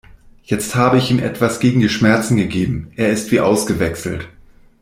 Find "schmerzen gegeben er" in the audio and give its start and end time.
1.87-3.11